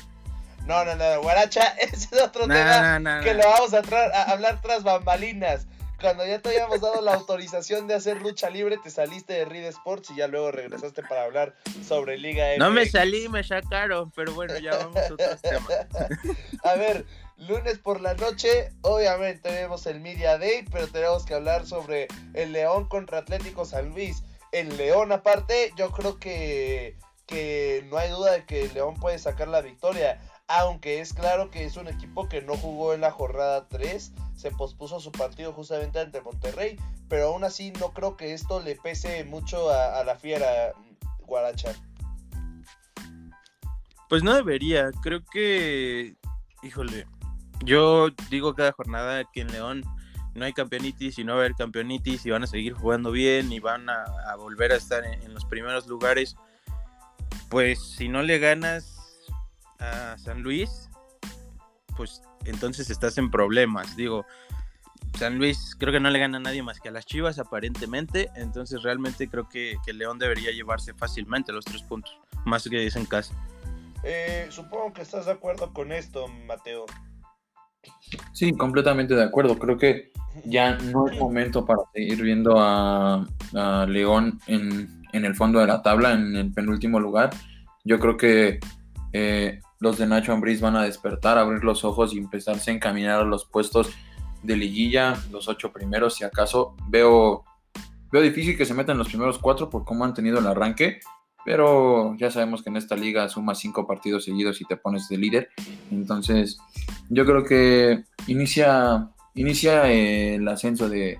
[0.65, 4.84] No, no, no, Guaracha, ese es otro tema que lo vamos a, a hablar tras
[4.84, 5.67] bambalinas
[5.99, 9.65] cuando ya te habíamos dado la autorización de hacer lucha libre, te saliste de Reed
[9.65, 11.55] Sports y ya luego regresaste para hablar
[11.86, 12.60] sobre Liga MX.
[12.60, 15.88] No me salí, me sacaron, pero bueno, ya vamos a otros temas.
[16.63, 17.05] a ver,
[17.38, 22.51] lunes por la noche, obviamente vemos el Media Day, pero tenemos que hablar sobre el
[22.51, 24.23] León contra Atlético San Luis.
[24.51, 29.17] El León aparte, yo creo que, que no hay duda de que el León puede
[29.17, 33.12] sacar la victoria aunque es claro que es un equipo que no jugó en la
[33.12, 36.79] jornada 3, se pospuso su partido justamente ante Monterrey,
[37.10, 40.73] pero aún así no creo que esto le pese mucho a, la fiera
[41.25, 41.75] Guaracha.
[44.07, 46.15] Pues no debería, creo que,
[46.63, 47.05] híjole,
[47.65, 49.83] yo digo cada jornada que en León
[50.33, 53.51] no hay campeonitis y no va a haber campeonitis y van a seguir jugando bien
[53.51, 56.38] y van a, volver a estar en los primeros lugares.
[57.49, 58.96] Pues si no le ganas
[59.79, 60.89] a San Luis,
[61.95, 63.95] pues entonces estás en problemas.
[63.95, 64.25] Digo,
[65.17, 68.29] San Luis creo que no le gana a nadie más que a las Chivas aparentemente,
[68.35, 72.95] entonces realmente creo que, que León debería llevarse fácilmente los tres puntos, más que es
[72.95, 73.33] en casa.
[74.03, 76.85] Eh, supongo que estás de acuerdo con esto, Mateo.
[78.33, 79.57] Sí, completamente de acuerdo.
[79.57, 80.11] Creo que
[80.45, 83.25] ya no es momento para seguir viendo a,
[83.87, 87.31] León en, en, el fondo de la tabla, en el penúltimo lugar.
[87.83, 88.59] Yo creo que
[89.13, 93.21] eh, los de Nacho Ambriz van a despertar, abrir los ojos y empezarse a encaminar
[93.21, 93.89] a los puestos
[94.43, 96.75] de liguilla, los ocho primeros, si acaso.
[96.87, 97.43] Veo,
[98.11, 100.99] veo difícil que se metan los primeros cuatro por cómo han tenido el arranque,
[101.45, 105.17] pero ya sabemos que en esta liga sumas cinco partidos seguidos y te pones de
[105.17, 105.49] líder.
[105.91, 106.57] Entonces,
[107.09, 111.19] yo creo que inicia, inicia el ascenso de,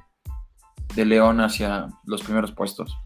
[0.95, 2.97] de León hacia los primeros puestos.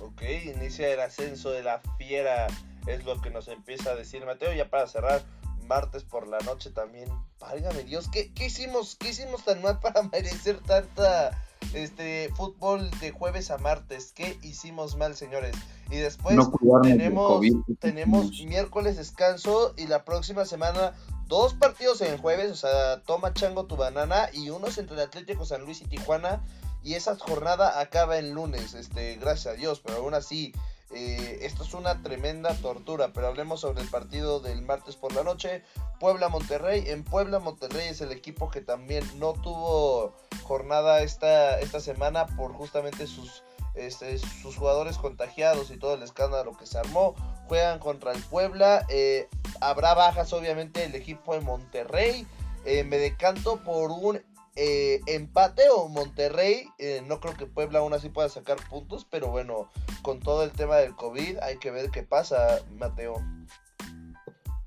[0.00, 0.22] Ok,
[0.56, 2.46] inicia el ascenso de la fiera
[2.86, 4.52] es lo que nos empieza a decir Mateo.
[4.52, 5.22] Ya para cerrar,
[5.66, 7.08] martes por la noche también.
[7.38, 8.96] Válgame Dios, ¿qué, hicimos?
[8.96, 11.42] ¿Qué hicimos tan mal para merecer tanta
[11.72, 14.12] este fútbol de jueves a martes?
[14.12, 15.56] ¿Qué hicimos mal, señores?
[15.90, 16.38] Y después
[16.82, 17.44] tenemos,
[17.78, 20.94] tenemos miércoles descanso y la próxima semana
[21.26, 25.44] dos partidos en jueves, o sea, toma chango tu banana y unos entre el Atlético
[25.44, 26.44] San Luis y Tijuana.
[26.82, 30.52] Y esa jornada acaba el lunes, este, gracias a Dios, pero aún así,
[30.94, 35.24] eh, esto es una tremenda tortura, pero hablemos sobre el partido del martes por la
[35.24, 35.62] noche.
[35.98, 36.84] Puebla-Monterrey.
[36.86, 43.06] En Puebla-Monterrey es el equipo que también no tuvo jornada esta, esta semana por justamente
[43.06, 43.42] sus,
[43.74, 47.14] este, sus jugadores contagiados y todo el escándalo que se armó.
[47.48, 48.86] Juegan contra el Puebla.
[48.88, 49.28] Eh,
[49.60, 52.26] habrá bajas obviamente el equipo de Monterrey.
[52.64, 54.22] Eh, me decanto por un
[54.56, 59.28] eh, empate o Monterrey, eh, no creo que Puebla aún así pueda sacar puntos, pero
[59.28, 59.70] bueno,
[60.02, 63.14] con todo el tema del COVID hay que ver qué pasa, Mateo.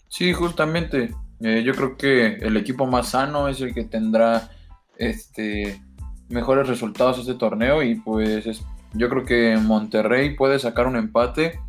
[0.09, 4.49] Sí, justamente, eh, yo creo que el equipo más sano es el que tendrá
[4.97, 5.81] este
[6.29, 8.61] mejores resultados este torneo y pues
[8.93, 11.61] yo creo que Monterrey puede sacar un empate,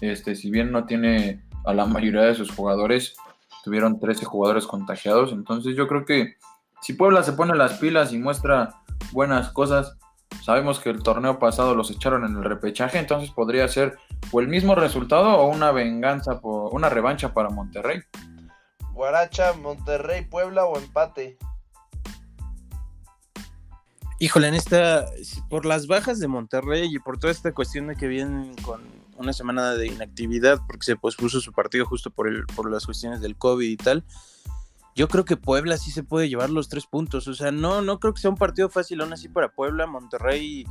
[0.00, 3.16] este, si bien no tiene a la mayoría de sus jugadores,
[3.64, 6.36] tuvieron 13 jugadores contagiados, entonces yo creo que
[6.80, 8.80] si Puebla se pone las pilas y muestra
[9.12, 9.96] buenas cosas,
[10.42, 13.98] sabemos que el torneo pasado los echaron en el repechaje, entonces podría ser
[14.30, 18.00] o el mismo resultado o una venganza, por, una revancha para Monterrey.
[18.92, 21.38] Guaracha, Monterrey, Puebla o empate.
[24.20, 25.06] Híjole, en esta,
[25.48, 28.82] por las bajas de Monterrey y por toda esta cuestión de que vienen con
[29.16, 33.20] una semana de inactividad porque se pospuso su partido justo por, el, por las cuestiones
[33.20, 34.04] del COVID y tal,
[34.98, 37.28] yo creo que Puebla sí se puede llevar los tres puntos.
[37.28, 39.86] O sea, no, no creo que sea un partido fácil aún así para Puebla.
[39.86, 40.66] Monterrey,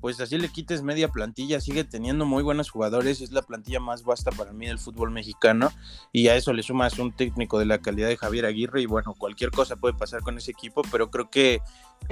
[0.00, 3.20] pues así le quites media plantilla, sigue teniendo muy buenos jugadores.
[3.20, 5.70] Es la plantilla más vasta para mí del fútbol mexicano.
[6.10, 8.80] Y a eso le sumas un técnico de la calidad de Javier Aguirre.
[8.80, 11.60] Y bueno, cualquier cosa puede pasar con ese equipo, pero creo que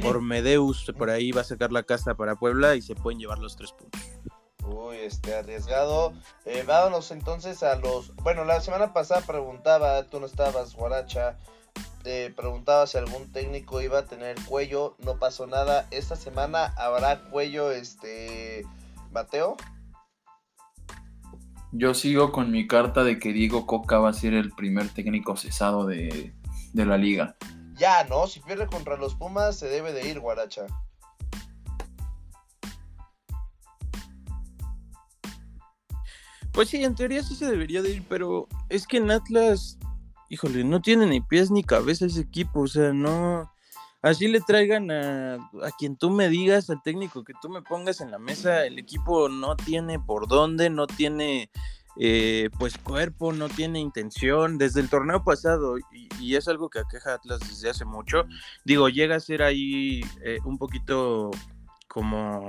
[0.03, 3.39] por Medeus por ahí va a sacar la casta para Puebla y se pueden llevar
[3.39, 4.03] los tres puntos.
[4.67, 6.15] Uy, este, arriesgado.
[6.45, 8.15] Eh, vámonos entonces a los...
[8.17, 11.39] Bueno, la semana pasada preguntaba, tú no estabas, Guaracha,
[12.05, 15.87] eh, preguntaba si algún técnico iba a tener cuello, no pasó nada.
[15.91, 18.65] Esta semana habrá cuello, este,
[19.11, 19.57] Mateo.
[21.73, 25.37] Yo sigo con mi carta de que Diego Coca va a ser el primer técnico
[25.37, 26.33] cesado de,
[26.73, 27.37] de la liga.
[27.75, 28.29] Ya, ¿no?
[28.29, 30.67] Si pierde contra los Pumas, se debe de ir, Guaracha.
[36.55, 39.79] Pues sí, en teoría sí se debería de ir, pero es que en Atlas,
[40.31, 43.51] híjole, no tiene ni pies ni cabeza ese equipo, o sea, no...
[44.03, 48.03] Así le traigan a, a quien tú me digas, al técnico que tú me pongas
[48.03, 51.51] en la mesa, el equipo no tiene por dónde, no tiene
[51.97, 54.59] eh, pues cuerpo, no tiene intención.
[54.59, 55.77] Desde el torneo pasado,
[56.21, 58.25] y, es algo que aqueja Atlas desde hace mucho,
[58.65, 61.31] digo, llega a ser ahí eh, un poquito
[61.87, 62.49] como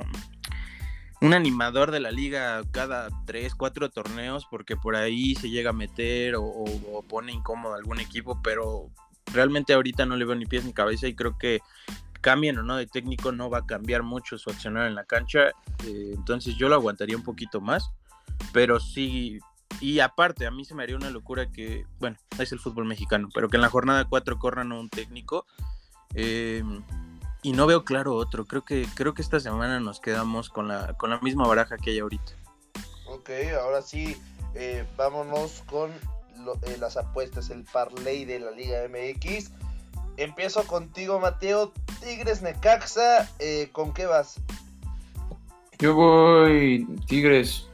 [1.25, 5.73] un animador de la liga cada tres, cuatro torneos, porque por ahí se llega a
[5.73, 8.91] meter o, pone incómodo algún equipo, pero
[9.33, 11.61] realmente ahorita no le veo ni pies ni cabeza y creo que
[12.21, 15.47] cambien o no de técnico no va a cambiar mucho su accionar en la cancha,
[15.85, 17.89] eh, entonces yo lo aguantaría un poquito más,
[18.53, 19.39] pero sí,
[19.81, 23.29] y aparte a mí se me haría una locura que, bueno, es el fútbol mexicano,
[23.33, 25.47] pero que en la jornada 4 corran a un técnico
[26.13, 26.63] eh,
[27.45, 30.97] y no veo claro otro, creo que, creo que esta semana nos quedamos con la,
[30.97, 32.31] con la misma baraja que hay ahorita.
[33.07, 33.29] Ok,
[33.61, 34.17] ahora sí,
[34.55, 35.91] eh, vámonos con
[36.43, 39.51] lo, eh, las apuestas, el parlay de la Liga MX.
[40.17, 41.71] Empiezo contigo, Mateo.
[42.03, 44.41] Tigres Necaxa, eh, ¿con qué vas?
[45.77, 47.67] Yo voy Tigres.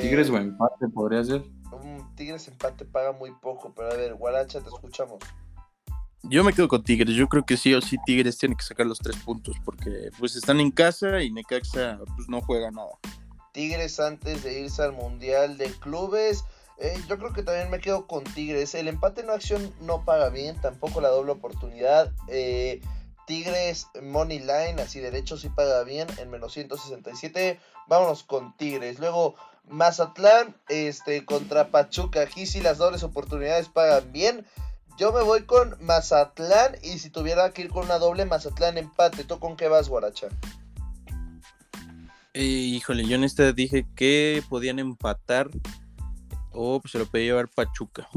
[0.00, 1.44] Tigres eh, o empate podría ser.
[1.72, 5.18] Un Tigres empate paga muy poco, pero a ver, Guaracha, te escuchamos.
[6.28, 8.86] Yo me quedo con Tigres, yo creo que sí o sí Tigres tiene que sacar
[8.86, 12.90] los tres puntos porque pues están en casa y Necaxa pues no juega nada.
[13.52, 16.44] Tigres antes de irse al Mundial de Clubes
[16.78, 18.74] eh, yo creo que también me quedo con Tigres.
[18.74, 22.12] El empate en acción no paga bien, tampoco la doble oportunidad.
[22.28, 22.80] Eh,
[23.26, 27.60] Tigres Money Line, así derecho sí paga bien, en menos 167.
[27.86, 28.98] Vámonos con Tigres.
[28.98, 29.36] Luego
[29.68, 32.22] Mazatlán este, contra Pachuca.
[32.22, 34.44] Aquí sí las dobles oportunidades pagan bien.
[34.96, 39.24] Yo me voy con Mazatlán y si tuviera que ir con una doble Mazatlán empate.
[39.24, 40.28] ¿Tú con qué vas, Guaracha?
[42.32, 45.50] Eh, híjole, yo en esta dije que podían empatar
[46.54, 48.08] o oh, pues se lo puede llevar Pachuca.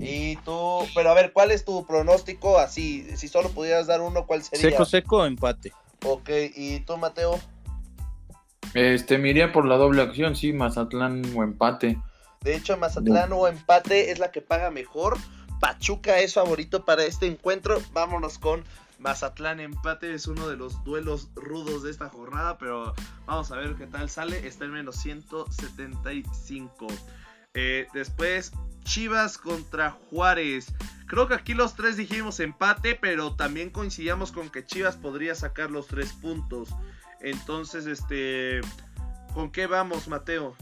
[0.00, 2.58] Y tú, pero a ver, ¿cuál es tu pronóstico?
[2.58, 4.70] Así, si solo pudieras dar uno, ¿cuál sería?
[4.70, 5.72] Seco, seco, empate.
[6.04, 7.38] Ok, ¿y tú, Mateo?
[8.74, 11.98] Este, me iría por la doble acción, sí, Mazatlán o empate.
[12.42, 15.16] De hecho, Mazatlán o empate es la que paga mejor.
[15.60, 17.80] Pachuca es favorito para este encuentro.
[17.92, 18.64] Vámonos con
[18.98, 20.12] Mazatlán empate.
[20.14, 22.94] Es uno de los duelos rudos de esta jornada, pero
[23.26, 24.46] vamos a ver qué tal sale.
[24.46, 26.86] Está en menos 175.
[27.54, 28.52] Eh, después,
[28.84, 30.72] Chivas contra Juárez.
[31.06, 35.70] Creo que aquí los tres dijimos empate, pero también coincidíamos con que Chivas podría sacar
[35.70, 36.68] los tres puntos.
[37.20, 38.60] Entonces, este,
[39.34, 40.56] ¿con qué vamos, Mateo?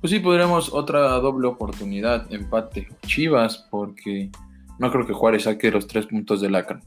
[0.00, 2.88] Pues sí, podríamos otra doble oportunidad, empate.
[3.06, 4.30] Chivas, porque
[4.78, 6.82] no creo que Juárez saque los tres puntos de Lacan.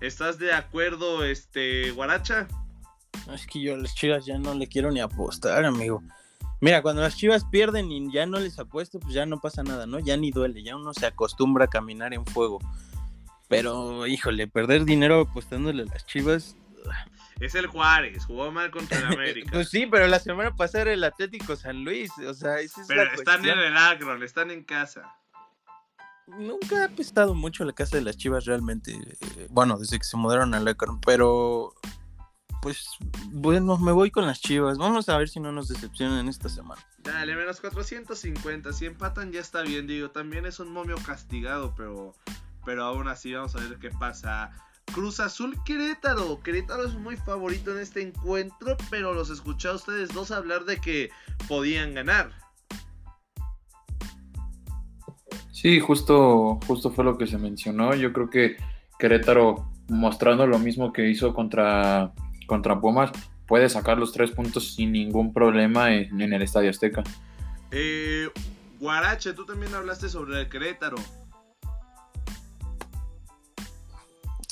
[0.00, 2.48] ¿Estás de acuerdo, este, Guaracha?
[3.32, 6.02] Es que yo a las Chivas ya no le quiero ni apostar, amigo.
[6.60, 9.86] Mira, cuando las chivas pierden y ya no les apuesto, pues ya no pasa nada,
[9.86, 9.98] ¿no?
[9.98, 12.58] Ya ni duele, ya uno se acostumbra a caminar en fuego.
[13.48, 16.56] Pero, híjole, perder dinero apostándole a las chivas.
[17.40, 19.50] Es el Juárez, jugó mal contra el América.
[19.52, 22.86] pues sí, pero la semana pasada era el Atlético San Luis, o sea, esa es
[22.86, 23.58] Pero la están cuestión.
[23.58, 25.14] en el Agron, están en casa.
[26.26, 28.92] Nunca ha apestado mucho la casa de las chivas realmente.
[28.92, 31.74] eh, Bueno, desde que se mudaron al Akron, pero
[32.62, 32.86] pues
[33.26, 34.78] bueno, me voy con las chivas.
[34.78, 36.80] Vamos a ver si no nos decepcionan esta semana.
[36.98, 38.72] Dale, menos 450.
[38.72, 40.10] Si empatan ya está bien, digo.
[40.12, 42.14] También es un momio castigado, pero,
[42.64, 44.50] pero aún así vamos a ver qué pasa.
[44.92, 46.40] Cruz Azul Querétaro.
[46.42, 50.80] Querétaro es muy favorito en este encuentro, pero los escuché a ustedes dos hablar de
[50.80, 51.10] que
[51.48, 52.32] podían ganar.
[55.50, 57.94] Sí, justo, justo fue lo que se mencionó.
[57.94, 58.56] Yo creo que
[58.98, 62.12] Querétaro, mostrando lo mismo que hizo contra,
[62.46, 63.10] contra Pumas,
[63.46, 67.02] puede sacar los tres puntos sin ningún problema en, en el Estadio Azteca.
[67.70, 68.28] Eh,
[68.78, 70.96] Guarache, tú también hablaste sobre el Querétaro.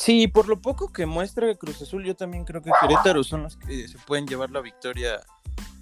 [0.04, 3.56] Sí, por lo poco que muestra Cruz Azul, yo también creo que Querétaro son los
[3.56, 5.20] que se pueden llevar la victoria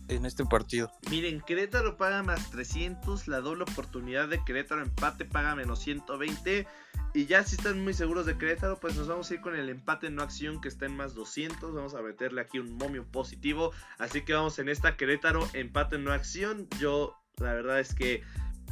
[0.08, 0.92] en este partido.
[1.08, 6.66] Miren, Querétaro paga más 300, la doble oportunidad de Querétaro empate paga menos 120.
[7.14, 9.70] Y ya si están muy seguros de Querétaro, pues nos vamos a ir con el
[9.70, 11.72] empate no acción que está en más 200.
[11.72, 13.72] Vamos a meterle aquí un momio positivo.
[13.96, 16.68] Así que vamos en esta Querétaro empate no acción.
[16.78, 18.22] Yo la verdad es que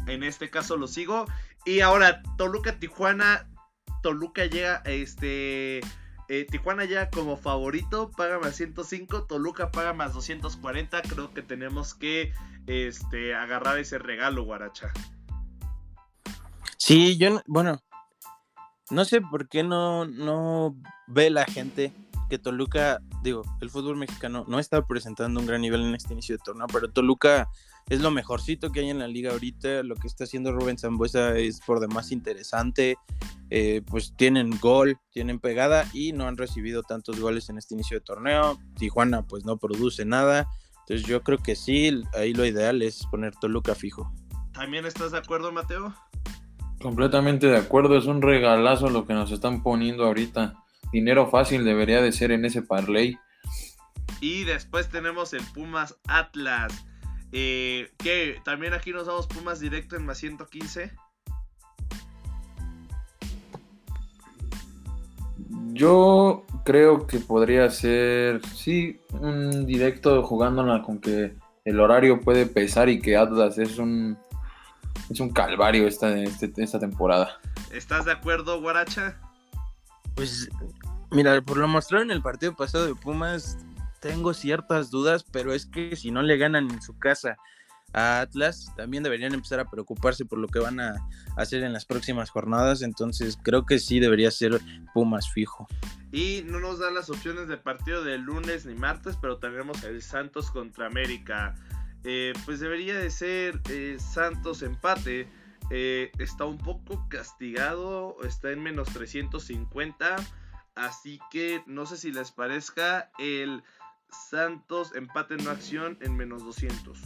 [0.08, 1.24] en este caso lo sigo.
[1.64, 3.48] Y ahora Toluca Tijuana.
[4.02, 5.80] Toluca llega este
[6.30, 11.00] Eh, Tijuana ya como favorito paga más 105, Toluca paga más 240.
[11.02, 12.34] Creo que tenemos que
[12.66, 14.92] este, agarrar ese regalo, Guaracha.
[16.76, 17.80] Sí, yo, bueno,
[18.90, 21.92] no sé por qué no, no ve la gente
[22.28, 26.36] que Toluca, digo, el fútbol mexicano no está presentando un gran nivel en este inicio
[26.36, 27.48] de torneo, pero Toluca
[27.88, 29.82] es lo mejorcito que hay en la liga ahorita.
[29.82, 32.96] Lo que está haciendo Rubén Zambuesa es por demás interesante.
[33.50, 37.98] Eh, pues tienen gol, tienen pegada y no han recibido tantos goles en este inicio
[37.98, 38.58] de torneo.
[38.76, 40.48] Tijuana pues no produce nada.
[40.80, 44.12] Entonces yo creo que sí, ahí lo ideal es poner Toluca fijo.
[44.52, 45.94] ¿También estás de acuerdo, Mateo?
[46.80, 50.62] Completamente de acuerdo, es un regalazo lo que nos están poniendo ahorita.
[50.92, 53.18] Dinero fácil debería de ser en ese parlay.
[54.20, 56.87] Y después tenemos el Pumas Atlas.
[57.32, 60.92] Eh, que también aquí nos damos Pumas directo en más 115.
[65.72, 72.88] Yo creo que podría ser, sí, un directo jugándola con que el horario puede pesar
[72.88, 74.18] y que Atlas es un
[75.10, 77.38] es un calvario esta, este, esta temporada.
[77.72, 79.18] ¿Estás de acuerdo, Guaracha?
[80.14, 80.48] Pues
[81.10, 83.58] mira, por lo mostrado en el partido pasado de Pumas,
[84.00, 87.36] tengo ciertas dudas, pero es que si no le ganan en su casa
[87.92, 90.94] a Atlas, también deberían empezar a preocuparse por lo que van a
[91.36, 92.82] hacer en las próximas jornadas.
[92.82, 94.60] Entonces creo que sí debería ser
[94.92, 95.66] Pumas fijo.
[96.12, 100.02] Y no nos dan las opciones de partido de lunes ni martes, pero tenemos el
[100.02, 101.54] Santos contra América.
[102.04, 105.28] Eh, pues debería de ser eh, Santos empate.
[105.70, 110.16] Eh, está un poco castigado, está en menos 350.
[110.74, 113.62] Así que no sé si les parezca el
[114.10, 117.00] Santos empate no acción en menos 200.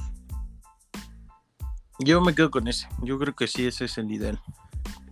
[2.00, 2.88] Yo me quedo con ese.
[3.02, 4.40] Yo creo que sí, ese es el ideal.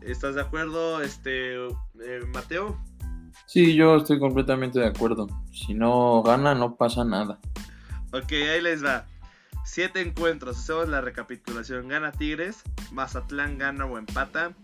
[0.01, 1.57] ¿Estás de acuerdo, este
[2.33, 2.79] Mateo?
[3.47, 5.27] Sí, yo estoy completamente de acuerdo.
[5.53, 7.39] Si no gana, no pasa nada.
[8.13, 9.07] Ok, ahí les va.
[9.65, 11.89] Siete encuentros, hacemos la recapitulación.
[11.89, 14.55] Gana Tigres, Mazatlán gana o empata,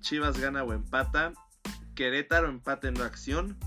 [0.00, 1.32] Chivas gana o empata,
[1.94, 3.58] Querétaro empate en acción,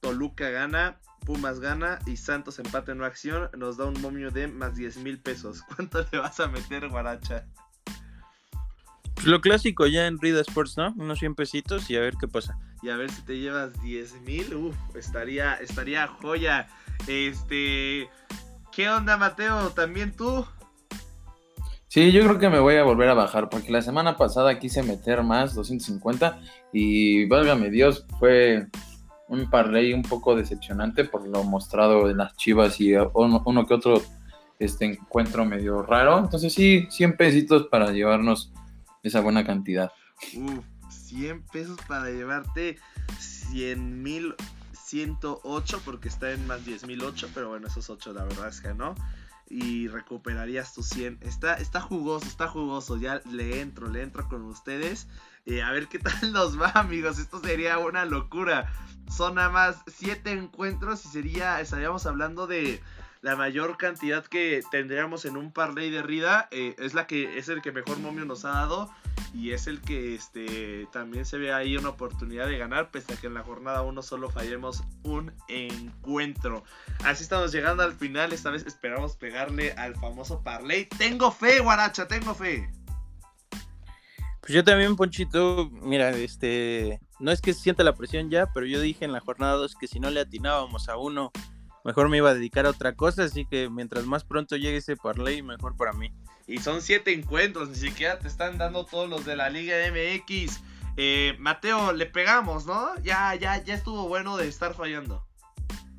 [0.00, 3.50] Toluca gana, Pumas gana y Santos empate en acción.
[3.56, 5.62] Nos da un momio de más 10 mil pesos.
[5.74, 7.46] ¿Cuánto le vas a meter, Guaracha?
[9.14, 10.92] Pues lo clásico ya en Rida Sports, ¿no?
[10.96, 12.58] Unos 100 pesitos y a ver qué pasa.
[12.82, 14.54] Y a ver si te llevas 10 mil.
[14.54, 16.68] Uf, estaría, estaría joya.
[17.06, 18.08] Este.
[18.72, 19.70] ¿Qué onda, Mateo?
[19.70, 20.44] ¿También tú?
[21.94, 24.82] Sí, yo creo que me voy a volver a bajar porque la semana pasada quise
[24.82, 26.40] meter más, 250,
[26.72, 28.66] y válgame Dios, fue
[29.28, 34.02] un parlay un poco decepcionante por lo mostrado en las chivas y uno, que otro
[34.58, 36.18] este encuentro medio raro.
[36.18, 38.52] Entonces sí, 100 pesitos para llevarnos
[39.02, 39.90] esa buena cantidad.
[40.36, 42.78] Uf, 100 pesos para llevarte
[43.18, 44.34] 100 mil
[44.84, 48.94] 108 porque está en más 10.008, pero bueno, esos 8 la verdad es que no.
[49.48, 51.18] Y recuperarías tus 100.
[51.20, 52.96] Está, está jugoso, está jugoso.
[52.96, 55.08] Ya le entro, le entro con ustedes.
[55.46, 57.18] Eh, a ver qué tal nos va, amigos.
[57.18, 58.72] Esto sería una locura.
[59.10, 62.80] Son nada más 7 encuentros y sería, estaríamos hablando de
[63.20, 66.48] la mayor cantidad que tendríamos en un parlay de Rida.
[66.50, 68.90] Eh, es la que es el que mejor momio nos ha dado
[69.34, 73.16] y es el que este, también se ve ahí una oportunidad de ganar, pese a
[73.16, 76.62] que en la jornada 1 solo fallemos un encuentro.
[77.04, 80.86] Así estamos llegando al final, esta vez esperamos pegarle al famoso parlay.
[80.86, 82.70] Tengo fe, guaracha, tengo fe.
[84.40, 88.66] Pues yo también, Ponchito, mira, este, no es que se sienta la presión ya, pero
[88.66, 91.32] yo dije en la jornada 2 que si no le atinábamos a uno,
[91.84, 94.96] mejor me iba a dedicar a otra cosa, así que mientras más pronto llegue ese
[94.96, 96.12] parlay, mejor para mí.
[96.46, 100.60] Y son siete encuentros, ni siquiera te están dando todos los de la Liga MX.
[100.96, 102.94] Eh, Mateo, le pegamos, ¿no?
[103.02, 105.24] Ya, ya, ya estuvo bueno de estar fallando.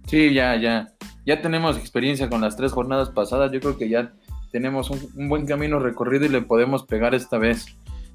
[0.08, 0.90] Sí, ya, ya.
[1.26, 3.52] Ya tenemos experiencia con las tres jornadas pasadas.
[3.52, 4.14] Yo creo que ya
[4.52, 7.66] tenemos un, buen camino recorrido y le podemos pegar esta vez.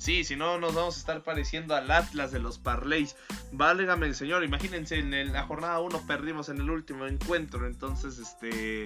[0.00, 3.16] Sí, si no nos vamos a estar pareciendo al Atlas de los Parlays.
[3.52, 8.84] Válgame el señor, imagínense, en la jornada 1 perdimos en el último encuentro, entonces este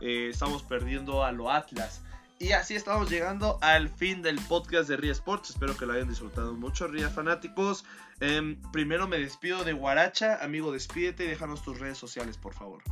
[0.00, 2.00] eh, estamos perdiendo a lo Atlas.
[2.38, 5.50] Y así estamos llegando al fin del podcast de Ria Sports.
[5.50, 7.84] Espero que lo hayan disfrutado mucho, Ria fanáticos.
[8.20, 10.42] Em, primero me despido de Guaracha.
[10.42, 12.82] Amigo, despídete y déjanos tus redes sociales, por favor.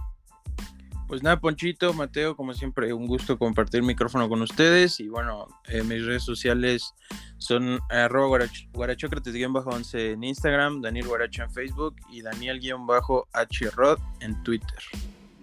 [1.13, 4.99] Pues nada, Ponchito, Mateo, como siempre, un gusto compartir micrófono con ustedes.
[4.99, 6.95] Y bueno, eh, mis redes sociales
[7.37, 14.79] son arroba guarachocrates-11 en Instagram, Daniel Guaracha en Facebook y Daniel-hrod en Twitter.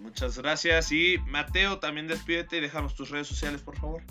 [0.00, 0.90] Muchas gracias.
[0.90, 4.02] Y Mateo, también despídete y déjanos tus redes sociales, por favor.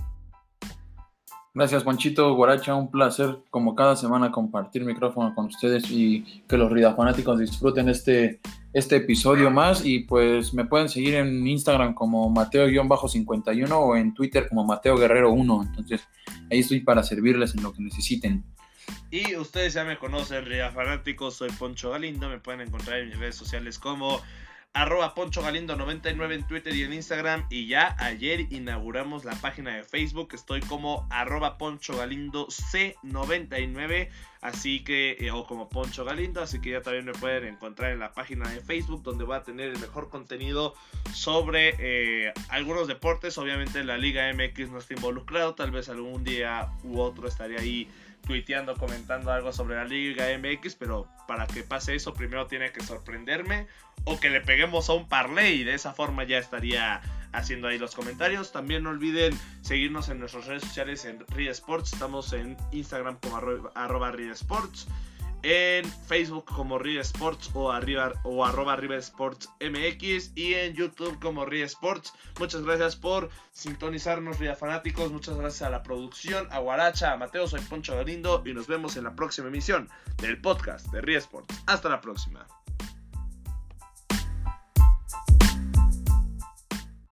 [1.54, 2.76] Gracias, Juanchito Guaracha.
[2.76, 7.90] Un placer, como cada semana, compartir micrófono con ustedes y que los Rida fanáticos disfruten
[7.90, 8.40] este
[8.74, 14.48] este episodio más y pues me pueden seguir en Instagram como Mateo-51 o en Twitter
[14.48, 15.64] como Mateo Guerrero 1.
[15.70, 16.08] Entonces
[16.52, 18.44] ahí estoy para servirles en lo que necesiten.
[19.12, 23.20] Y ustedes ya me conocen, Ria Fanáticos, soy Poncho Galindo, me pueden encontrar en mis
[23.20, 24.20] redes sociales como
[24.74, 27.46] arroba Poncho Galindo 99 en Twitter y en Instagram.
[27.50, 30.30] Y ya ayer inauguramos la página de Facebook.
[30.34, 34.10] Estoy como arroba Poncho Galindo C99.
[34.42, 36.42] Así que, eh, o como Poncho Galindo.
[36.42, 39.44] Así que ya también me pueden encontrar en la página de Facebook donde voy a
[39.44, 40.76] tener el mejor contenido
[41.14, 43.38] sobre eh, algunos deportes.
[43.38, 45.56] Obviamente la Liga MX no está involucrado.
[45.56, 47.90] Tal vez algún día u otro estaría ahí
[48.26, 52.84] tuiteando, comentando algo sobre la Liga MX, pero para que pase eso primero tiene que
[52.84, 53.68] sorprenderme
[54.06, 57.96] o que le peguemos a un parlay de esa forma ya estaría haciendo ahí los
[57.96, 58.52] comentarios.
[58.52, 63.38] También no olviden seguirnos en nuestras redes sociales en Ria Sports, estamos en Instagram como
[63.76, 64.88] arroba, Sports
[65.42, 71.18] en Facebook como River Sports o, arriba, o arroba River Sports MX y en YouTube
[71.20, 72.14] como River Sports.
[72.40, 75.12] Muchas gracias por sintonizarnos, Ria Fanáticos.
[75.12, 78.98] Muchas gracias a la producción, a Guaracha, a Mateo, soy Poncho Galindo y nos vemos
[78.98, 81.56] en la próxima emisión del podcast de Ria Sports.
[81.68, 82.46] Hasta la próxima.